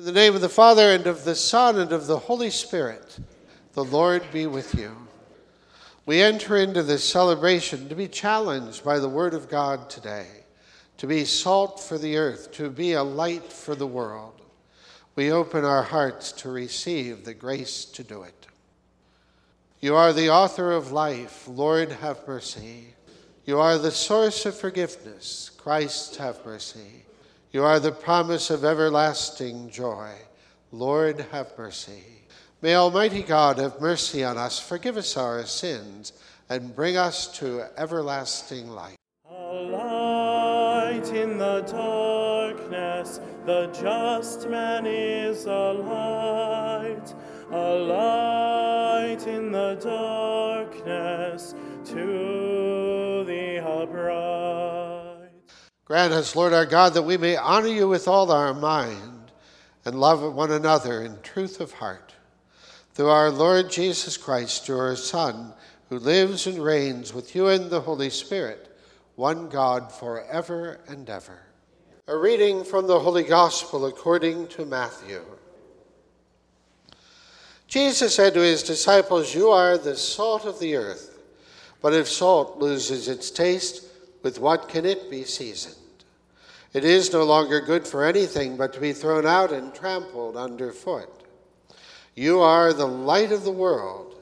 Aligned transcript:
In 0.00 0.06
the 0.06 0.12
name 0.12 0.34
of 0.34 0.40
the 0.40 0.48
Father, 0.48 0.92
and 0.92 1.06
of 1.06 1.24
the 1.24 1.34
Son, 1.34 1.78
and 1.78 1.92
of 1.92 2.06
the 2.06 2.18
Holy 2.18 2.48
Spirit, 2.48 3.18
the 3.74 3.84
Lord 3.84 4.22
be 4.32 4.46
with 4.46 4.74
you. 4.74 4.96
We 6.06 6.22
enter 6.22 6.56
into 6.56 6.82
this 6.82 7.06
celebration 7.06 7.86
to 7.90 7.94
be 7.94 8.08
challenged 8.08 8.82
by 8.82 8.98
the 8.98 9.10
Word 9.10 9.34
of 9.34 9.50
God 9.50 9.90
today, 9.90 10.26
to 10.96 11.06
be 11.06 11.26
salt 11.26 11.78
for 11.78 11.98
the 11.98 12.16
earth, 12.16 12.50
to 12.52 12.70
be 12.70 12.94
a 12.94 13.02
light 13.02 13.52
for 13.52 13.74
the 13.74 13.86
world. 13.86 14.40
We 15.16 15.32
open 15.32 15.66
our 15.66 15.82
hearts 15.82 16.32
to 16.32 16.50
receive 16.50 17.26
the 17.26 17.34
grace 17.34 17.84
to 17.84 18.02
do 18.02 18.22
it. 18.22 18.46
You 19.80 19.96
are 19.96 20.14
the 20.14 20.30
author 20.30 20.72
of 20.72 20.92
life, 20.92 21.46
Lord, 21.46 21.92
have 21.92 22.26
mercy. 22.26 22.94
You 23.44 23.60
are 23.60 23.76
the 23.76 23.90
source 23.90 24.46
of 24.46 24.56
forgiveness, 24.56 25.50
Christ, 25.58 26.16
have 26.16 26.42
mercy. 26.46 27.04
You 27.52 27.64
are 27.64 27.80
the 27.80 27.90
promise 27.90 28.48
of 28.50 28.64
everlasting 28.64 29.70
joy. 29.70 30.12
Lord, 30.70 31.26
have 31.32 31.50
mercy. 31.58 32.04
May 32.62 32.76
Almighty 32.76 33.24
God 33.24 33.58
have 33.58 33.80
mercy 33.80 34.22
on 34.22 34.38
us, 34.38 34.60
forgive 34.60 34.96
us 34.96 35.16
our 35.16 35.44
sins, 35.46 36.12
and 36.48 36.76
bring 36.76 36.96
us 36.96 37.26
to 37.38 37.64
everlasting 37.76 38.68
life. 38.68 38.94
A 39.28 39.34
light 39.34 41.12
in 41.12 41.38
the 41.38 41.62
darkness, 41.62 43.18
the 43.44 43.66
just 43.72 44.48
man 44.48 44.86
is 44.86 45.46
a 45.46 45.72
light. 45.72 47.14
A 47.50 47.74
light 47.74 49.26
in 49.26 49.50
the 49.50 49.74
darkness 49.82 51.56
to 51.86 53.24
the 53.26 53.58
upright. 53.58 54.29
Grant 55.90 56.12
us, 56.12 56.36
Lord 56.36 56.52
our 56.52 56.66
God, 56.66 56.94
that 56.94 57.02
we 57.02 57.16
may 57.16 57.36
honor 57.36 57.66
you 57.66 57.88
with 57.88 58.06
all 58.06 58.30
our 58.30 58.54
mind 58.54 59.32
and 59.84 59.98
love 59.98 60.22
one 60.22 60.52
another 60.52 61.02
in 61.02 61.20
truth 61.20 61.60
of 61.60 61.72
heart. 61.72 62.14
Through 62.94 63.08
our 63.08 63.28
Lord 63.28 63.68
Jesus 63.72 64.16
Christ, 64.16 64.68
your 64.68 64.94
Son, 64.94 65.52
who 65.88 65.98
lives 65.98 66.46
and 66.46 66.62
reigns 66.62 67.12
with 67.12 67.34
you 67.34 67.48
in 67.48 67.70
the 67.70 67.80
Holy 67.80 68.08
Spirit, 68.08 68.72
one 69.16 69.48
God 69.48 69.90
forever 69.90 70.78
and 70.86 71.10
ever. 71.10 71.40
A 72.06 72.16
reading 72.16 72.62
from 72.62 72.86
the 72.86 73.00
Holy 73.00 73.24
Gospel 73.24 73.86
according 73.86 74.46
to 74.46 74.64
Matthew. 74.64 75.24
Jesus 77.66 78.14
said 78.14 78.34
to 78.34 78.40
his 78.40 78.62
disciples, 78.62 79.34
You 79.34 79.48
are 79.48 79.76
the 79.76 79.96
salt 79.96 80.44
of 80.44 80.60
the 80.60 80.76
earth, 80.76 81.18
but 81.82 81.94
if 81.94 82.08
salt 82.08 82.60
loses 82.60 83.08
its 83.08 83.32
taste, 83.32 83.86
with 84.22 84.38
what 84.38 84.68
can 84.68 84.86
it 84.86 85.10
be 85.10 85.24
seasoned? 85.24 85.79
It 86.72 86.84
is 86.84 87.12
no 87.12 87.24
longer 87.24 87.60
good 87.60 87.86
for 87.86 88.04
anything 88.04 88.56
but 88.56 88.72
to 88.74 88.80
be 88.80 88.92
thrown 88.92 89.26
out 89.26 89.50
and 89.52 89.74
trampled 89.74 90.36
underfoot. 90.36 91.08
You 92.14 92.40
are 92.40 92.72
the 92.72 92.86
light 92.86 93.32
of 93.32 93.44
the 93.44 93.50
world. 93.50 94.14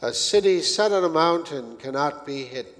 A 0.00 0.12
city 0.12 0.62
set 0.62 0.90
on 0.90 1.04
a 1.04 1.08
mountain 1.08 1.76
cannot 1.76 2.26
be 2.26 2.42
hidden. 2.42 2.72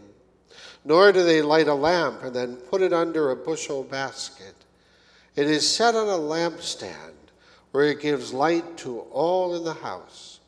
Nor 0.85 1.13
do 1.13 1.23
they 1.23 1.41
light 1.41 1.69
a 1.69 1.75
lamp 1.75 2.25
and 2.25 2.35
then 2.35 2.57
put 2.57 2.83
it 2.83 2.93
under 2.93 3.31
a 3.31 3.37
bushel 3.37 3.85
basket. 3.85 4.55
It 5.37 5.47
is 5.47 5.69
set 5.69 5.95
on 5.95 6.09
a 6.09 6.19
lampstand 6.19 7.13
where 7.71 7.85
it 7.85 8.01
gives 8.01 8.35
light 8.35 8.77
to 8.79 9.01
all 9.13 9.55
in 9.55 9.63
the 9.63 9.75
house. 9.75 10.41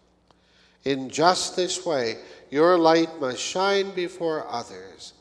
In 0.84 1.08
just 1.08 1.54
this 1.54 1.86
way, 1.86 2.16
your 2.50 2.76
light 2.76 3.20
must 3.20 3.40
shine 3.40 3.92
before 3.92 4.46
others, 4.50 5.14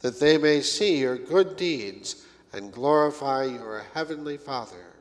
that 0.00 0.20
they 0.20 0.38
may 0.38 0.60
see 0.60 0.98
your 0.98 1.16
good 1.16 1.56
deeds 1.56 2.26
and 2.52 2.72
glorify 2.72 3.44
your 3.44 3.84
heavenly 3.94 4.36
Father. 4.36 4.94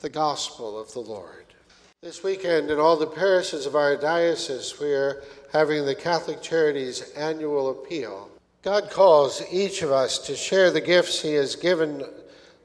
The 0.00 0.08
Gospel 0.08 0.78
of 0.78 0.92
the 0.92 1.00
Lord. 1.00 1.46
This 2.02 2.22
weekend, 2.22 2.70
in 2.70 2.78
all 2.78 2.96
the 2.96 3.06
parishes 3.06 3.66
of 3.66 3.74
our 3.74 3.96
diocese, 3.96 4.78
we 4.80 4.92
are 4.92 5.22
having 5.52 5.84
the 5.84 5.94
Catholic 5.94 6.42
Charities 6.42 7.10
annual 7.12 7.70
appeal. 7.70 8.28
God 8.62 8.90
calls 8.90 9.42
each 9.50 9.82
of 9.82 9.90
us 9.90 10.18
to 10.26 10.36
share 10.36 10.70
the 10.70 10.80
gifts 10.80 11.22
He 11.22 11.34
has 11.34 11.56
given 11.56 12.04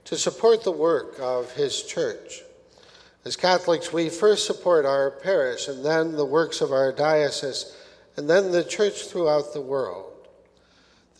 to 0.05 0.17
support 0.17 0.63
the 0.63 0.71
work 0.71 1.15
of 1.19 1.51
His 1.51 1.83
church. 1.83 2.41
As 3.23 3.35
Catholics, 3.35 3.93
we 3.93 4.09
first 4.09 4.47
support 4.47 4.85
our 4.85 5.11
parish 5.11 5.67
and 5.67 5.85
then 5.85 6.13
the 6.13 6.25
works 6.25 6.59
of 6.59 6.71
our 6.71 6.91
diocese 6.91 7.77
and 8.17 8.29
then 8.29 8.51
the 8.51 8.63
church 8.63 9.05
throughout 9.05 9.53
the 9.53 9.61
world. 9.61 10.20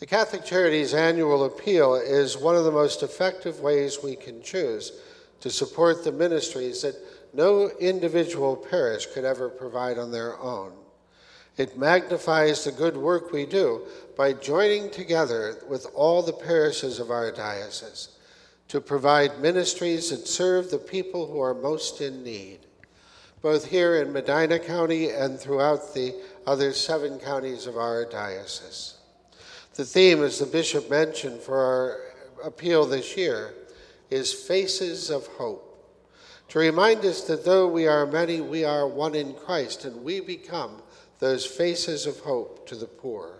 The 0.02 0.06
Catholic 0.06 0.44
Charities 0.44 0.94
Annual 0.94 1.44
Appeal 1.44 1.94
is 1.94 2.36
one 2.36 2.56
of 2.56 2.64
the 2.64 2.72
most 2.72 3.04
effective 3.04 3.60
ways 3.60 4.02
we 4.02 4.16
can 4.16 4.42
choose 4.42 4.90
to 5.38 5.48
support 5.48 6.02
the 6.02 6.10
ministries 6.10 6.82
that 6.82 6.96
no 7.32 7.70
individual 7.78 8.56
parish 8.56 9.06
could 9.06 9.24
ever 9.24 9.48
provide 9.48 9.98
on 9.98 10.10
their 10.10 10.36
own. 10.40 10.72
It 11.56 11.78
magnifies 11.78 12.64
the 12.64 12.72
good 12.72 12.96
work 12.96 13.30
we 13.30 13.46
do 13.46 13.82
by 14.16 14.32
joining 14.32 14.90
together 14.90 15.58
with 15.68 15.86
all 15.94 16.20
the 16.20 16.32
parishes 16.32 16.98
of 16.98 17.12
our 17.12 17.30
diocese 17.30 18.08
to 18.66 18.80
provide 18.80 19.38
ministries 19.38 20.10
that 20.10 20.26
serve 20.26 20.72
the 20.72 20.78
people 20.78 21.28
who 21.28 21.40
are 21.40 21.54
most 21.54 22.00
in 22.00 22.24
need, 22.24 22.58
both 23.40 23.66
here 23.66 24.02
in 24.02 24.12
Medina 24.12 24.58
County 24.58 25.10
and 25.10 25.38
throughout 25.38 25.94
the 25.94 26.12
other 26.44 26.72
seven 26.72 27.20
counties 27.20 27.68
of 27.68 27.76
our 27.76 28.04
diocese. 28.04 28.96
The 29.74 29.84
theme, 29.86 30.22
as 30.22 30.38
the 30.38 30.44
bishop 30.44 30.90
mentioned 30.90 31.40
for 31.40 31.56
our 31.56 32.00
appeal 32.44 32.84
this 32.84 33.16
year, 33.16 33.54
is 34.10 34.30
Faces 34.30 35.08
of 35.08 35.26
Hope. 35.26 35.68
To 36.48 36.58
remind 36.58 37.06
us 37.06 37.22
that 37.22 37.46
though 37.46 37.66
we 37.66 37.86
are 37.86 38.04
many, 38.04 38.42
we 38.42 38.64
are 38.64 38.86
one 38.86 39.14
in 39.14 39.32
Christ, 39.32 39.86
and 39.86 40.04
we 40.04 40.20
become 40.20 40.82
those 41.20 41.46
faces 41.46 42.04
of 42.04 42.18
hope 42.20 42.68
to 42.68 42.74
the 42.74 42.86
poor. 42.86 43.38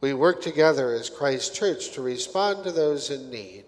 We 0.00 0.14
work 0.14 0.42
together 0.42 0.92
as 0.92 1.08
Christ 1.08 1.54
Church 1.54 1.92
to 1.92 2.02
respond 2.02 2.64
to 2.64 2.72
those 2.72 3.10
in 3.10 3.30
need. 3.30 3.66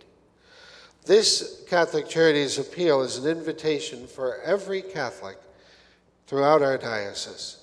This 1.04 1.62
Catholic 1.68 2.08
Charities 2.08 2.58
Appeal 2.58 3.02
is 3.02 3.18
an 3.18 3.30
invitation 3.30 4.08
for 4.08 4.40
every 4.40 4.82
Catholic 4.82 5.38
throughout 6.26 6.62
our 6.62 6.76
diocese 6.76 7.58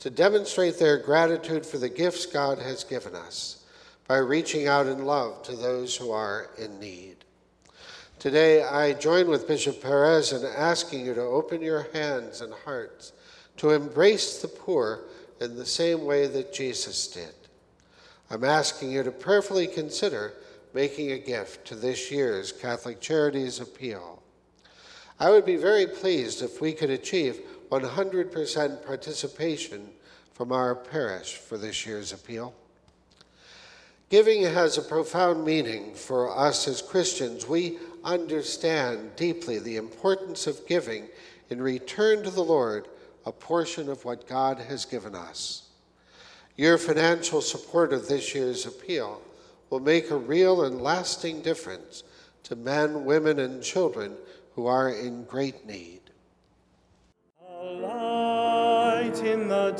to 0.00 0.08
demonstrate 0.08 0.78
their 0.78 0.96
gratitude 0.96 1.66
for 1.66 1.76
the 1.76 1.88
gifts 1.90 2.24
God 2.24 2.58
has 2.58 2.84
given 2.84 3.14
us 3.14 3.57
by 4.08 4.16
reaching 4.16 4.66
out 4.66 4.86
in 4.86 5.04
love 5.04 5.42
to 5.42 5.54
those 5.54 5.94
who 5.94 6.10
are 6.10 6.48
in 6.56 6.80
need. 6.80 7.16
Today, 8.18 8.64
I 8.64 8.94
join 8.94 9.28
with 9.28 9.46
Bishop 9.46 9.82
Perez 9.82 10.32
in 10.32 10.44
asking 10.44 11.04
you 11.04 11.14
to 11.14 11.20
open 11.20 11.60
your 11.60 11.86
hands 11.92 12.40
and 12.40 12.52
hearts 12.64 13.12
to 13.58 13.70
embrace 13.70 14.40
the 14.40 14.48
poor 14.48 15.04
in 15.40 15.56
the 15.56 15.66
same 15.66 16.04
way 16.04 16.26
that 16.26 16.52
Jesus 16.52 17.06
did. 17.08 17.34
I'm 18.30 18.44
asking 18.44 18.92
you 18.92 19.02
to 19.02 19.12
prayerfully 19.12 19.66
consider 19.66 20.32
making 20.72 21.12
a 21.12 21.18
gift 21.18 21.66
to 21.66 21.74
this 21.74 22.10
year's 22.10 22.50
Catholic 22.50 23.00
Charities 23.00 23.60
Appeal. 23.60 24.22
I 25.20 25.30
would 25.30 25.44
be 25.44 25.56
very 25.56 25.86
pleased 25.86 26.42
if 26.42 26.60
we 26.60 26.72
could 26.72 26.90
achieve 26.90 27.40
100% 27.70 28.86
participation 28.86 29.90
from 30.32 30.52
our 30.52 30.74
parish 30.74 31.34
for 31.34 31.58
this 31.58 31.84
year's 31.84 32.12
appeal. 32.12 32.54
Giving 34.10 34.42
has 34.42 34.78
a 34.78 34.82
profound 34.82 35.44
meaning 35.44 35.94
for 35.94 36.34
us 36.34 36.66
as 36.66 36.80
Christians. 36.80 37.46
We 37.46 37.78
understand 38.04 39.14
deeply 39.16 39.58
the 39.58 39.76
importance 39.76 40.46
of 40.46 40.66
giving 40.66 41.08
in 41.50 41.60
return 41.60 42.22
to 42.22 42.30
the 42.30 42.42
Lord 42.42 42.88
a 43.26 43.32
portion 43.32 43.90
of 43.90 44.06
what 44.06 44.26
God 44.26 44.58
has 44.60 44.86
given 44.86 45.14
us. 45.14 45.68
Your 46.56 46.78
financial 46.78 47.42
support 47.42 47.92
of 47.92 48.08
this 48.08 48.34
year's 48.34 48.64
appeal 48.64 49.20
will 49.68 49.80
make 49.80 50.10
a 50.10 50.16
real 50.16 50.64
and 50.64 50.80
lasting 50.80 51.42
difference 51.42 52.02
to 52.44 52.56
men, 52.56 53.04
women, 53.04 53.38
and 53.38 53.62
children 53.62 54.16
who 54.54 54.66
are 54.66 54.88
in 54.88 55.24
great 55.24 55.66
need. 55.66 56.00
A 57.46 57.62
light 57.62 59.22
in 59.22 59.48
the 59.48 59.72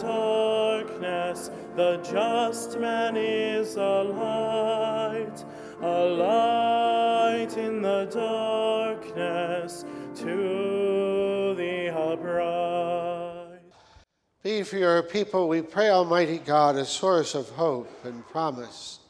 darkness 1.00 1.50
the 1.76 1.96
just 1.98 2.78
man 2.78 3.16
is 3.16 3.76
a 3.76 4.02
light, 4.02 5.44
a 5.80 6.04
light 6.06 7.56
in 7.56 7.82
the 7.82 8.06
darkness 8.06 9.84
to 10.16 11.54
the 11.56 11.88
upright. 11.96 13.60
Be 14.42 14.62
for 14.62 14.76
your 14.76 15.02
people, 15.02 15.48
we 15.48 15.62
pray, 15.62 15.90
Almighty 15.90 16.38
God, 16.38 16.76
a 16.76 16.84
source 16.84 17.34
of 17.34 17.48
hope 17.50 18.04
and 18.04 18.26
promise. 18.28 19.00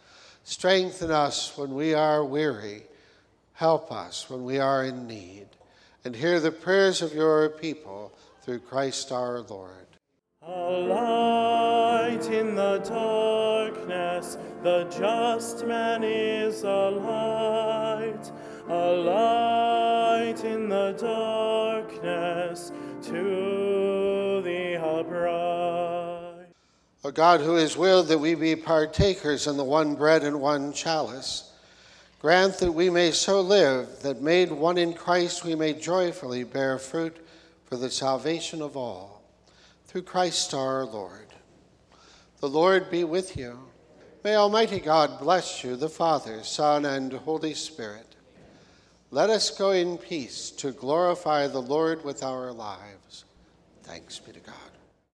Strengthen 0.44 1.10
us 1.10 1.56
when 1.56 1.74
we 1.74 1.94
are 1.94 2.24
weary. 2.24 2.84
Help 3.54 3.92
us 3.92 4.30
when 4.30 4.44
we 4.44 4.58
are 4.58 4.84
in 4.84 5.06
need. 5.06 5.46
And 6.04 6.14
hear 6.14 6.40
the 6.40 6.52
prayers 6.52 7.02
of 7.02 7.12
your 7.12 7.48
people 7.48 8.12
through 8.42 8.60
Christ 8.60 9.12
our 9.12 9.40
Lord. 9.40 9.97
A 10.40 10.50
light 10.50 12.30
in 12.30 12.54
the 12.54 12.78
darkness, 12.78 14.38
the 14.62 14.84
just 14.84 15.66
man 15.66 16.04
is 16.04 16.62
a 16.62 16.90
light, 16.90 18.30
a 18.68 18.92
light 18.92 20.44
in 20.44 20.68
the 20.68 20.92
darkness 20.92 22.70
to 23.02 24.40
the 24.42 24.80
upright. 24.80 26.46
O 27.04 27.10
God, 27.10 27.40
who 27.40 27.56
is 27.56 27.76
willed 27.76 28.06
that 28.06 28.18
we 28.18 28.36
be 28.36 28.54
partakers 28.54 29.48
in 29.48 29.56
the 29.56 29.64
one 29.64 29.96
bread 29.96 30.22
and 30.22 30.40
one 30.40 30.72
chalice, 30.72 31.52
grant 32.20 32.58
that 32.58 32.70
we 32.70 32.90
may 32.90 33.10
so 33.10 33.40
live 33.40 34.00
that, 34.02 34.22
made 34.22 34.52
one 34.52 34.78
in 34.78 34.94
Christ, 34.94 35.44
we 35.44 35.56
may 35.56 35.72
joyfully 35.72 36.44
bear 36.44 36.78
fruit 36.78 37.16
for 37.66 37.76
the 37.76 37.90
salvation 37.90 38.62
of 38.62 38.76
all. 38.76 39.17
Through 39.88 40.02
Christ 40.02 40.52
our 40.52 40.84
Lord. 40.84 41.28
The 42.40 42.48
Lord 42.48 42.90
be 42.90 43.04
with 43.04 43.38
you. 43.38 43.58
May 44.22 44.34
Almighty 44.34 44.80
God 44.80 45.18
bless 45.18 45.64
you, 45.64 45.76
the 45.76 45.88
Father, 45.88 46.44
Son, 46.44 46.84
and 46.84 47.10
Holy 47.10 47.54
Spirit. 47.54 48.14
Let 49.10 49.30
us 49.30 49.48
go 49.48 49.70
in 49.70 49.96
peace 49.96 50.50
to 50.58 50.72
glorify 50.72 51.46
the 51.46 51.62
Lord 51.62 52.04
with 52.04 52.22
our 52.22 52.52
lives. 52.52 53.24
Thanks 53.82 54.18
be 54.18 54.32
to 54.32 54.40
God. 54.40 54.77